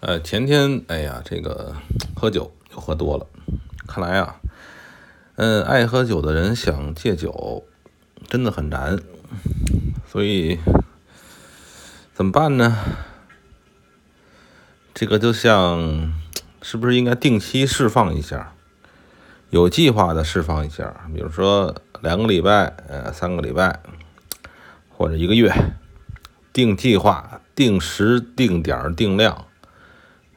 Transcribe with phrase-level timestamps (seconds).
[0.00, 1.74] 呃，前天哎呀，这个
[2.14, 3.26] 喝酒又喝多了，
[3.88, 4.36] 看来啊，
[5.36, 7.64] 嗯，爱喝酒的人想戒酒
[8.28, 8.98] 真的很难，
[10.06, 10.58] 所以
[12.12, 12.76] 怎么办呢？
[14.92, 16.12] 这个就像
[16.60, 18.52] 是不是应该定期释放一下，
[19.48, 23.80] 有计划的释放一下，比如说两个礼拜、呃三个礼拜
[24.90, 25.50] 或者一个月，
[26.52, 29.46] 定计划、定时、定点、定量。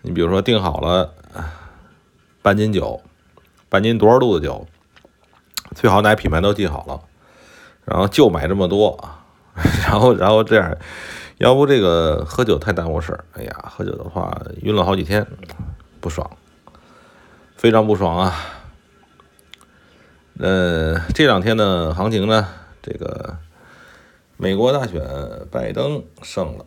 [0.01, 1.13] 你比如说定好了
[2.41, 3.01] 半斤酒，
[3.67, 4.65] 半斤多少度的酒，
[5.75, 7.01] 最好哪品牌都记好了，
[7.83, 8.97] 然后就买这么多，
[9.83, 10.77] 然后然后这样，
[11.37, 13.25] 要不这个喝酒太耽误事儿。
[13.33, 15.27] 哎呀，喝酒的话晕了好几天，
[15.99, 16.31] 不爽，
[17.57, 18.33] 非常不爽啊。
[20.39, 22.47] 呃，这两天的行情呢，
[22.81, 23.37] 这个
[24.37, 25.05] 美国大选
[25.51, 26.65] 拜登胜了，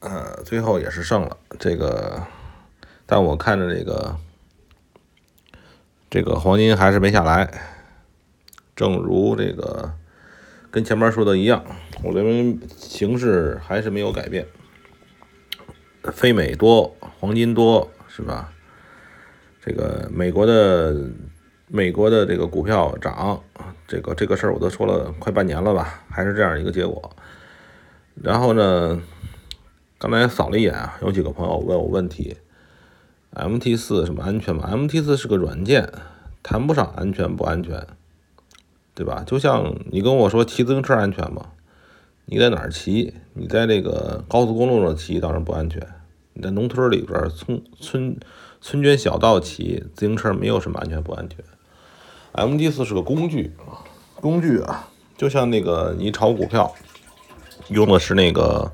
[0.00, 2.20] 呃，最后也是胜了，这个。
[3.10, 4.16] 但我看着这个，
[6.10, 7.50] 这个黄金还是没下来，
[8.76, 9.94] 正如这个
[10.70, 11.64] 跟前面说的一样，
[12.04, 14.46] 我认为形势还是没有改变，
[16.12, 18.52] 非美多，黄金多，是吧？
[19.62, 20.94] 这个美国的
[21.66, 23.42] 美国的这个股票涨，
[23.86, 27.10] 这个这个事儿我都说了快半年了吧，还是这样一个结果。
[28.22, 29.00] 然后呢，
[29.96, 32.36] 刚才扫了一眼啊，有几个朋友问我问题。
[33.34, 35.92] MT 四什么安全吗？MT 四是个软件，
[36.42, 37.86] 谈不上安全不安全，
[38.94, 39.22] 对吧？
[39.26, 41.50] 就像你跟我说骑自行车安全吗？
[42.24, 43.14] 你在哪儿骑？
[43.34, 45.86] 你在这个高速公路上骑当然不安全。
[46.32, 48.16] 你在农村里边村村
[48.60, 51.38] 村间小道骑自行车没有什么安全不安全。
[52.32, 53.52] MT 四是个工具，
[54.16, 56.72] 工具啊，就像那个你炒股票
[57.68, 58.72] 用的是那个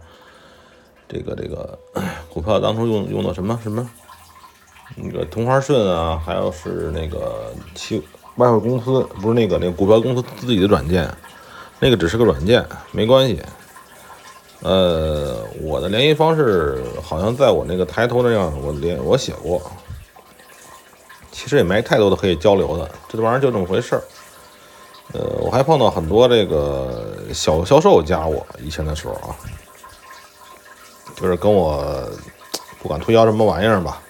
[1.09, 1.79] 这个这个
[2.29, 3.91] 股票当初用用的什么什么？
[4.97, 8.03] 那个同花顺啊，还有是那个期
[8.37, 11.13] 外汇公司，不是那个那个股票公司自己的软件，
[11.81, 13.43] 那个只是个软件，没关系。
[14.63, 19.61] 呃，我的联系方式好像在我那个抬头那样，我连我写过。
[21.31, 24.03] 其实也没太多的可以交流的，这玩意儿就这么回事儿。
[25.13, 29.37] 呃，我还碰到很多这个小销售加我以前的时候啊，
[31.17, 32.09] 就是跟我
[32.81, 34.01] 不管推销什么玩意儿吧。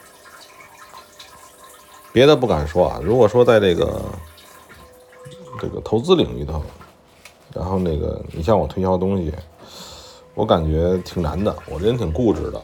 [2.15, 4.01] 别的不敢说啊，如果说在这个
[5.59, 6.63] 这个投资领域头，
[7.53, 9.33] 然后那个你向我推销东西，
[10.37, 11.53] 我感觉挺难的。
[11.69, 12.63] 我人挺固执的，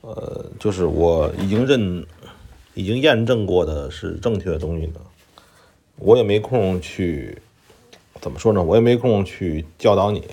[0.00, 2.04] 呃，就是我已经认、
[2.74, 5.00] 已经验证过的是正确的东西呢，
[6.00, 7.40] 我也没空去
[8.20, 8.60] 怎么说呢？
[8.60, 10.24] 我也没空去教导你，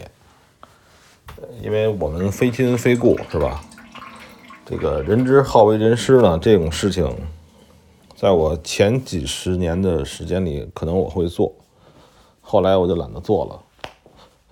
[1.62, 3.64] 因为我们非亲非故，是吧？
[4.66, 7.16] 这个人之好为人师呢，这种事情。
[8.24, 11.52] 在我前几十年的时间里，可能我会做，
[12.40, 13.62] 后来我就懒得做了。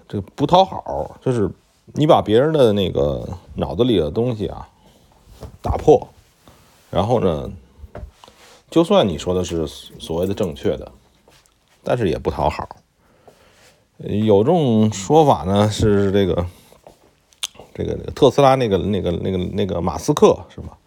[0.10, 1.50] 这个不讨好，就是
[1.94, 4.68] 你把别人的那个脑子里的东西啊
[5.62, 6.06] 打破，
[6.90, 7.50] 然后呢，
[8.70, 10.92] 就算你说的是所谓的正确的，
[11.82, 12.68] 但是也不讨好。
[14.00, 16.46] 有种说法呢，是这个
[17.74, 20.78] 这个特斯拉那个那个那个那个马斯克是吧？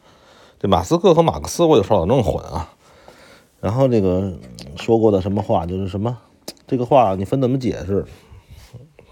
[0.65, 2.71] 这马斯克和马克思，我有时候老弄混啊。
[3.61, 4.33] 然后这个
[4.77, 6.17] 说过的什么话，就是什么
[6.67, 8.07] 这个话你分怎么解释？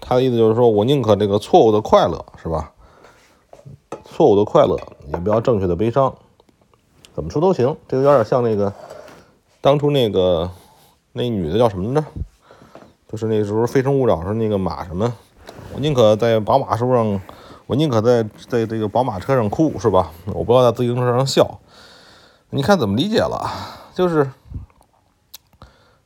[0.01, 2.73] 他的意思就是说我宁可这个错误的快乐，是吧？
[4.03, 6.15] 错误的快乐也不要正确的悲伤，
[7.13, 7.77] 怎么说都行。
[7.87, 8.73] 这个有点像那个
[9.61, 10.49] 当初那个
[11.11, 12.03] 那女的叫什么着？
[13.07, 15.13] 就是那时候《非诚勿扰》上那个马什么？
[15.75, 17.21] 我宁可在宝马车上，
[17.65, 20.11] 我宁可在在这个宝马车上哭，是吧？
[20.33, 21.59] 我不要在自行车上笑。
[22.49, 23.49] 你看怎么理解了？
[23.93, 24.31] 就是。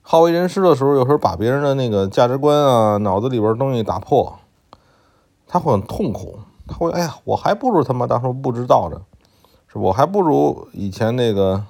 [0.09, 4.39] 好为人师的时候，有时候把别人的那个价值观啊、脑子里边东西打破，
[5.45, 6.39] 他会很痛苦。
[6.65, 9.01] 他会哎呀，我还不如他妈当初不知道呢，
[9.67, 11.61] 是我还不如以前那个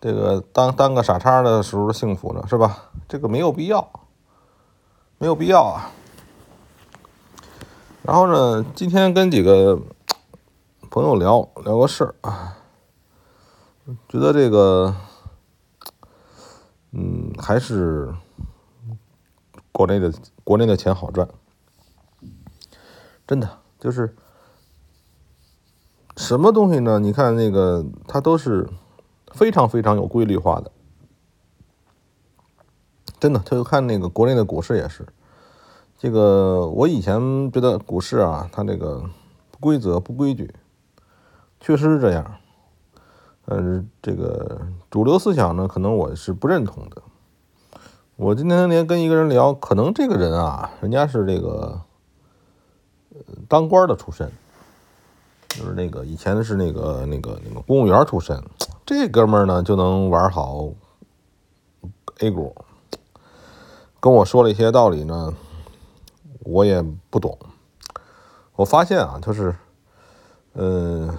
[0.00, 2.90] 这个当当个傻叉的时候幸福呢，是吧？
[3.08, 3.88] 这个没有必要，
[5.18, 5.90] 没有必要啊。
[8.02, 9.80] 然后呢，今天跟几个
[10.90, 12.58] 朋友聊聊个事儿啊，
[14.08, 14.94] 觉得这个。
[16.94, 18.12] 嗯，还是
[19.72, 20.12] 国内的
[20.44, 21.26] 国内的钱好赚，
[23.26, 24.14] 真的就是
[26.18, 26.98] 什么东西呢？
[26.98, 28.68] 你看那个，它都是
[29.32, 30.70] 非常非常有规律化的，
[33.18, 33.38] 真的。
[33.38, 35.08] 他就看那个国内的股市也是，
[36.02, 39.08] 这个我以前觉得股市啊，它这个
[39.52, 40.52] 不规则、不规矩，
[41.60, 42.38] 确实是这样。
[43.44, 47.00] 嗯，这个主流思想呢，可能我是不认同的。
[48.16, 51.80] 我今天连跟一个人聊，可能这个人啊，人家是这个
[53.46, 54.28] 当官的出身，
[55.50, 58.42] 就是那个以前是那个那个那个公务员出身。
[58.84, 60.68] 这哥们儿呢，就能玩好
[62.18, 62.52] A 股，
[64.00, 65.32] 跟我说了一些道理呢，
[66.44, 67.38] 我也不懂。
[68.56, 69.54] 我发现啊，就是，
[70.54, 71.16] 嗯。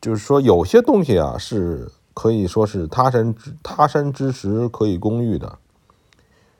[0.00, 5.58] 就是说，有些东西啊，是可以说是他山之他山之石可以攻玉的。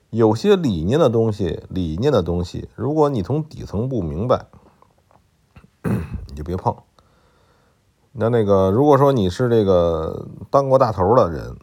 [0.09, 4.47] 有些理念的东西，理念的东西，如果你从底层不明白，
[5.83, 6.75] 你就别碰。
[8.11, 11.55] 那那个，如果说你是这个当过大头的人，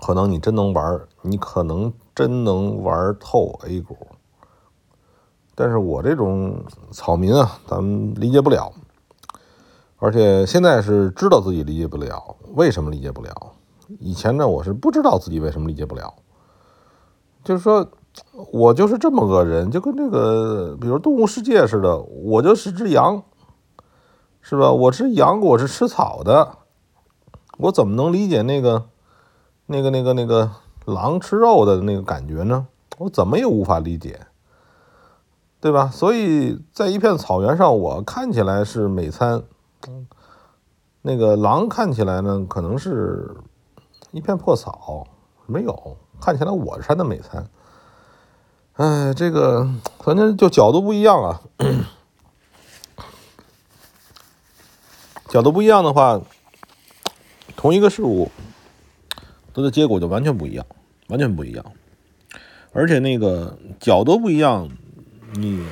[0.00, 3.96] 可能你真能玩，你可能真能玩透 A 股。
[5.54, 8.72] 但是我这种草民啊，咱们理解不了。
[9.98, 13.30] 而且现在是知道自己理解不了，为什么理解不了？
[14.00, 16.12] 以前呢，我是不知道自己为什么理解不了。
[17.44, 17.88] 就是说，
[18.52, 23.22] 我就是这么个人，就跟这个，比如动物世界似的，我就是只羊，
[24.40, 24.72] 是吧？
[24.72, 26.58] 我是羊，我是吃草的，
[27.58, 28.86] 我怎么能理解那个、
[29.66, 30.50] 那个、那个、那个
[30.88, 32.66] 狼吃肉的那个感觉呢？
[32.96, 34.26] 我怎么也无法理解，
[35.60, 35.88] 对吧？
[35.92, 39.42] 所以在一片草原上，我看起来是美餐。
[41.02, 43.36] 那个狼看起来呢，可能是
[44.10, 45.06] 一片破草，
[45.46, 47.48] 没有看起来我山的美餐。
[48.74, 49.68] 哎，这个
[50.00, 51.40] 反正就角度不一样啊，
[55.28, 56.20] 角度不一样的话，
[57.56, 58.30] 同一个事物，
[59.54, 60.66] 它的结果就完全不一样，
[61.08, 61.72] 完全不一样。
[62.72, 64.70] 而且那个角度不一样，
[65.34, 65.62] 你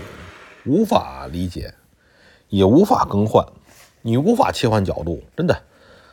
[0.65, 1.75] 无法理解，
[2.49, 3.47] 也无法更换。
[4.03, 5.63] 你无法切换角度，真的，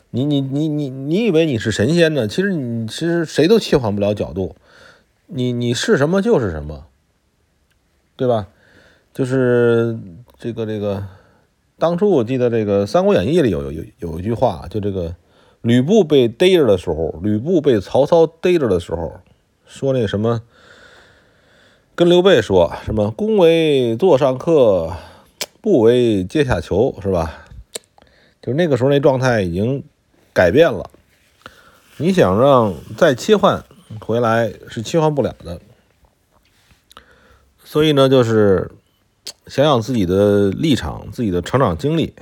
[0.10, 2.28] 你你你你你以为你是神仙呢？
[2.28, 4.56] 其实你其实谁都切换不了角度，
[5.28, 6.88] 你你是什么就是什么，
[8.16, 8.48] 对吧？
[9.14, 10.00] 就是
[10.40, 11.08] 这个这个，
[11.78, 15.16] 当初我记得这个《三国演义》里有有有有一句话，就这个
[15.64, 19.22] 吕布被逮着的时候，吕布被曹操逮着的时候，
[19.66, 20.42] 说那什么，
[21.96, 24.94] 跟刘备说什么“攻为座上客，
[25.62, 27.46] 不为阶下囚”，是吧？
[28.42, 29.82] 就那个时候那状态已经
[30.34, 30.90] 改变了，
[31.96, 33.64] 你想让再切换
[34.02, 35.62] 回来是切换不了的，
[37.64, 38.70] 所以呢，就是
[39.48, 42.14] 想想自己的立场、自己的成长经历，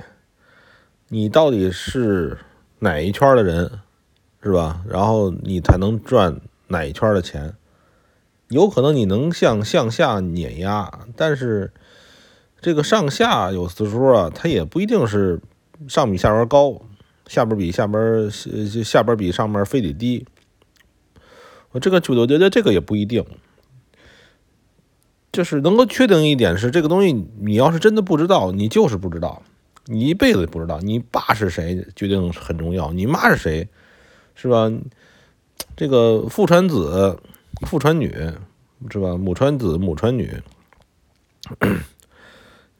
[1.08, 2.38] 你到底是
[2.82, 3.70] 哪一圈的人，
[4.42, 4.82] 是吧？
[4.88, 7.54] 然后你才能赚哪一圈的钱，
[8.48, 11.72] 有可能你能向向下碾压，但是
[12.60, 15.40] 这个上下有的时候啊，它也不一定是。
[15.88, 16.80] 上比下边高，
[17.26, 20.24] 下边比下边下边比上面非得低。
[21.72, 23.26] 我这个我觉得这个也不一定，
[25.32, 29.42] 就是能够确定一点是这个东西，你要是真的不知道，你就是不知道，
[29.86, 30.78] 你一辈子不知道。
[30.80, 33.68] 你爸是谁决定很重要，你妈是谁，
[34.34, 34.70] 是吧？
[35.76, 37.18] 这个父传子，
[37.66, 38.10] 父传女，
[38.90, 39.16] 是吧？
[39.16, 40.42] 母传子，母传女。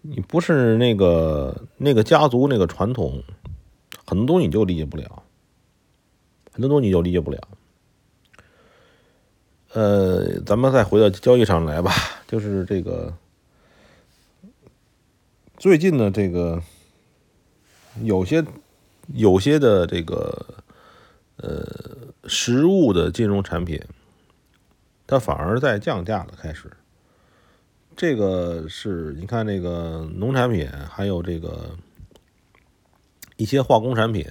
[0.01, 3.23] 你不是那个那个家族那个传统，
[4.05, 5.23] 很多东西你就理解不了，
[6.53, 7.39] 很多东西你就理解不了。
[9.73, 11.93] 呃，咱们再回到交易上来吧，
[12.27, 13.17] 就是这个
[15.57, 16.61] 最近的这个
[18.01, 18.45] 有些
[19.13, 20.47] 有些的这个
[21.37, 21.67] 呃
[22.27, 23.81] 实物的金融产品，
[25.07, 26.71] 它反而在降价了，开始。
[27.95, 31.77] 这个是你看，这个农产品还有这个
[33.37, 34.27] 一些化工产品，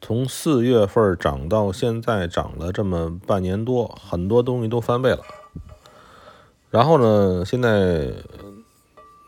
[0.00, 5.20] 从四月份涨到现在涨了这么半年多，很多东西都翻倍了。
[6.70, 8.12] 然后呢，现在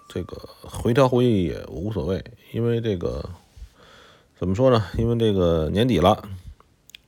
[0.09, 2.23] 这个回调回去也无所谓，
[2.53, 3.29] 因为这个
[4.39, 4.85] 怎么说呢？
[4.97, 6.23] 因为这个年底了，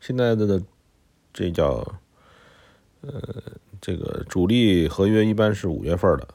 [0.00, 0.60] 现在的
[1.32, 1.86] 这叫
[3.02, 3.20] 呃。
[3.82, 6.28] 这个主力合约一般是五月份的，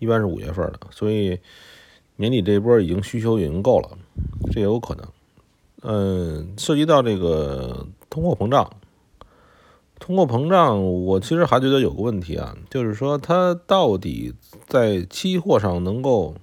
[0.00, 1.40] 一般是五月份的，所以
[2.16, 3.96] 年底这波已经需求已经够了，
[4.52, 5.08] 这也有可能。
[5.80, 8.70] 嗯，涉及到这个通货膨胀，
[9.98, 14.34] 通货膨胀，我其实还觉得有个问题啊，就是说它到底
[14.66, 16.34] 在期货上能够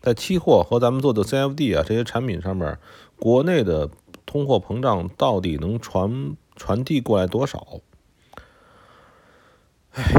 [0.00, 2.78] 在期货和咱们做的 CFD 啊这些产品上面，
[3.18, 3.90] 国内的
[4.24, 7.80] 通货膨胀到底能传传递过来多少？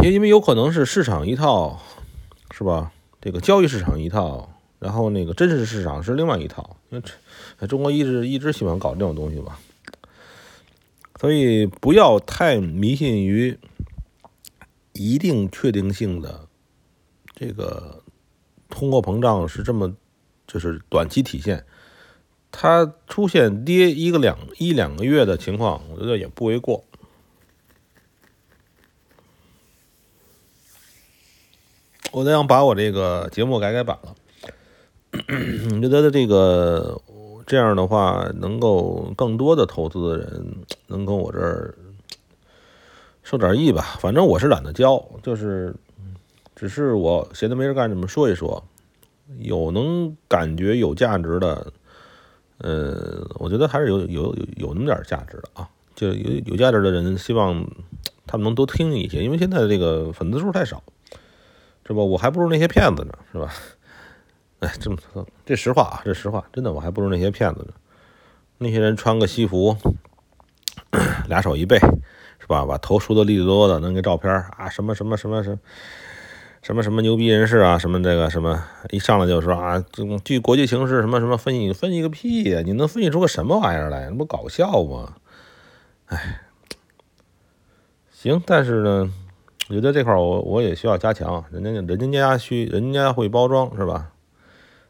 [0.01, 1.79] 也因为有可能是市场一套，
[2.51, 2.91] 是吧？
[3.21, 4.49] 这个交易市场一套，
[4.79, 7.01] 然后那个真实市场是另外一套，因
[7.59, 9.59] 为中国一直一直喜欢搞这种东西吧，
[11.19, 13.57] 所以不要太迷信于
[14.93, 16.47] 一定确定性的
[17.35, 18.03] 这个
[18.69, 19.95] 通货膨胀是这么
[20.47, 21.63] 就是短期体现，
[22.51, 26.83] 它出现跌一个两一两个月的情况，我觉得也不为过。
[32.11, 34.15] 我都想把我这个节目改改版了。
[35.69, 36.99] 你觉得这个
[37.45, 41.75] 这样的话，能够更多的投资的人能跟我这儿
[43.23, 43.97] 受点益吧？
[43.99, 45.75] 反正我是懒得教，就是
[46.55, 48.63] 只是我闲着没事干，这么说一说，
[49.39, 51.71] 有能感觉有价值的，
[52.59, 55.69] 呃，我觉得还是有有有有那么点价值的啊。
[55.95, 57.67] 就有有价值的人，希望
[58.25, 60.83] 他们能多听一些，因为现在这个粉丝数太少。
[61.85, 62.03] 是吧？
[62.03, 63.49] 我还不如那些骗子呢，是吧？
[64.59, 67.73] 哎，这么说，这实话啊，这实话，真的，我还不如那些骗子呢。
[68.57, 69.77] 那些人穿个西服，
[71.29, 71.79] 俩手一背，
[72.39, 72.65] 是吧？
[72.65, 75.57] 把头梳得利利落落的，弄个照片啊，什么什么什么什么
[76.67, 82.61] 什么什么牛逼人士啊，什么这个什么，一上来就说啊，这据国际形势什么什么分析，分析个屁呀！
[82.65, 84.09] 你能分析出个什么玩意儿来？
[84.09, 85.15] 那不搞笑吗？
[86.07, 86.41] 哎，
[88.11, 89.13] 行，但是呢。
[89.69, 94.11] 我觉得这块我我也需要加强，人家人家家需人家会包装是吧？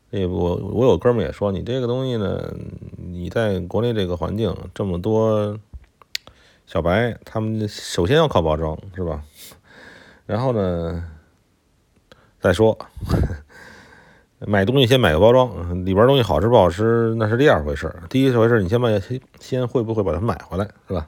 [0.10, 2.54] 那我我有哥们也说，你这个东西呢，
[2.96, 5.58] 你在国内这个环境这么多
[6.66, 9.24] 小白，他们首先要靠包装是吧？
[10.28, 11.04] 然后呢，
[12.40, 12.78] 再说
[14.40, 18.90] 买东西先买个包装，里边东西好吃不好吃那是第二回事第一回事你先把
[19.40, 21.08] 先会不会把它买回来是吧？